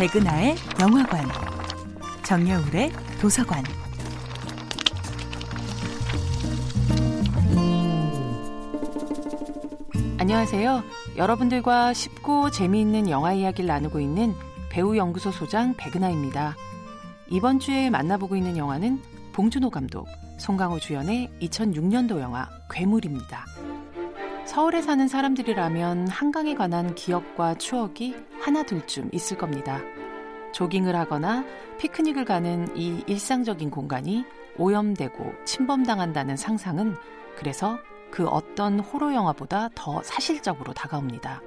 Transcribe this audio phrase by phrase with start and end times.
[0.00, 1.28] 백은하의 영화관,
[2.22, 3.62] 정여울의 도서관.
[10.16, 10.82] 안녕하세요.
[11.18, 14.34] 여러분들과 쉽고 재미있는 영화 이야기를 나누고 있는
[14.70, 16.56] 배우 연구소 소장 백은하입니다.
[17.28, 19.02] 이번 주에 만나보고 있는 영화는
[19.34, 20.08] 봉준호 감독,
[20.38, 23.44] 송강호 주연의 2006년도 영화 괴물입니다.
[24.50, 29.80] 서울에 사는 사람들이라면 한강에 관한 기억과 추억이 하나둘쯤 있을 겁니다.
[30.52, 31.44] 조깅을 하거나
[31.78, 34.24] 피크닉을 가는 이 일상적인 공간이
[34.58, 36.96] 오염되고 침범당한다는 상상은
[37.36, 37.78] 그래서
[38.10, 41.42] 그 어떤 호러 영화보다 더 사실적으로 다가옵니다.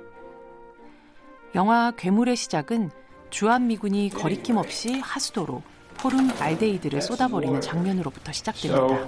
[1.55, 2.89] 영화 괴물의 시작은
[3.31, 5.61] 주한미군이 거리낌 없이 하수도로
[5.97, 9.05] 포름 알데이드를 쏟아버리는 장면으로부터 시작됩니다.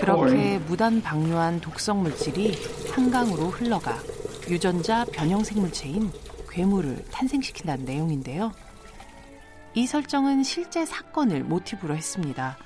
[0.00, 2.56] 그렇게 무단 방류한 독성 물질이
[2.92, 3.96] 한강으로 흘러가
[4.48, 6.10] 유전자 변형 생물체인
[6.50, 8.52] 괴물을 탄생시킨다는 내용인데요.
[9.74, 12.56] 이 설정은 실제 사건을 모티브로 했습니다.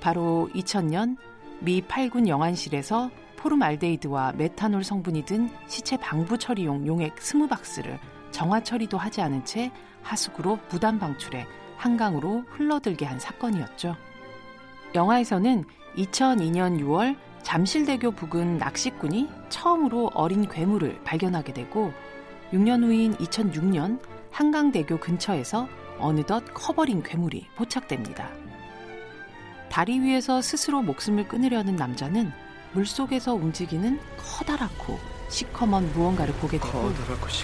[0.00, 1.16] 바로 2000년
[1.60, 7.98] 미 8군 영안실에서 포름알데히드와 메탄올 성분이 든 시체 방부 처리용 용액 20박스를
[8.32, 9.70] 정화 처리도 하지 않은 채
[10.02, 13.96] 하수구로 무단 방출해 한강으로 흘러들게 한 사건이었죠.
[14.94, 15.64] 영화에서는
[15.96, 21.92] 2002년 6월 잠실대교 부근 낚시꾼이 처음으로 어린 괴물을 발견하게 되고
[22.52, 28.28] 6년 후인 2006년 한강대교 근처에서 어느덧 커버린 괴물이 포착됩니다.
[29.70, 32.32] 다리 위에서 스스로 목숨을 끊으려는 남자는
[32.72, 36.92] 물속에서 움직이는 커다랗고 시커먼 무언가를 보게 되고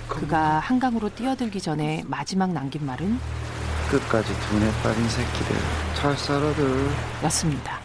[0.09, 3.19] 그가 한강으로 뛰어들기 전에 마지막 남긴 말은
[3.91, 5.56] 끝까지 두뇌 빠진 새끼들
[5.94, 6.91] 찰쌀아들
[7.25, 7.81] 였습니다.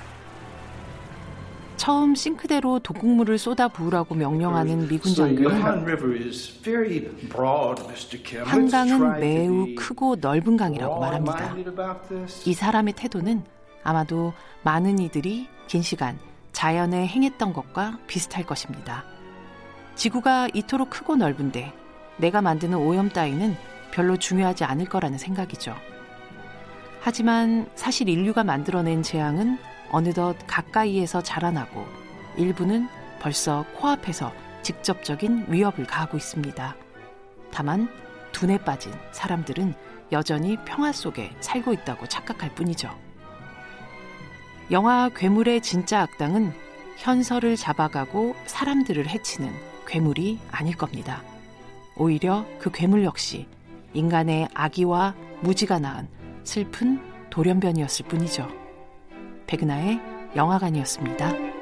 [1.78, 5.62] 처음 싱크대로 독극물을 쏟아 부으라고 명령하는 미군 장교는
[8.44, 11.56] 한강은 매우 크고 넓은 강이라고 말합니다.
[12.46, 13.44] 이 사람의 태도는
[13.84, 14.34] 아마도
[14.64, 16.20] 많은 이들이 긴 시간
[16.52, 19.06] 자연에 행했던 것과 비슷할 것입니다.
[19.96, 21.72] 지구가 이토록 크고 넓은데
[22.18, 23.56] 내가 만드는 오염 따위는
[23.92, 25.76] 별로 중요하지 않을 거라는 생각이죠.
[27.00, 29.58] 하지만 사실 인류가 만들어낸 재앙은
[29.92, 31.86] 어느덧 가까이에서 자라나고
[32.38, 32.88] 일부는
[33.20, 34.32] 벌써 코앞에서
[34.62, 36.76] 직접적인 위협을 가하고 있습니다.
[37.52, 37.90] 다만
[38.32, 39.74] 둔에 빠진 사람들은
[40.12, 42.90] 여전히 평화 속에 살고 있다고 착각할 뿐이죠.
[44.72, 46.54] 영화 괴물의 진짜 악당은
[46.98, 49.52] 현설을 잡아가고 사람들을 해치는
[49.86, 51.24] 괴물이 아닐 겁니다.
[51.96, 53.48] 오히려 그 괴물 역시
[53.94, 56.08] 인간의 악의와 무지가 낳은
[56.44, 58.67] 슬픈 돌연변이었을 뿐이죠.
[59.48, 60.00] 백은하의
[60.36, 61.57] 영화관이었습니다.